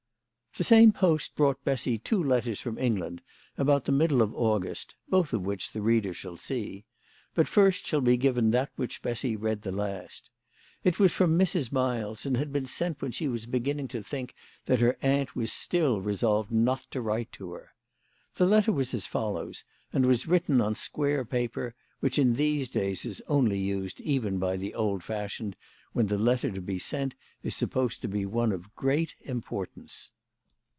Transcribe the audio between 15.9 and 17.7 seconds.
resolved not to write to her.